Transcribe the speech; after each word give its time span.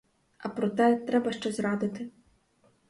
А 0.37 0.49
проте— 0.49 0.95
треба 1.07 1.31
щось 1.31 1.59
радити! 1.59 2.09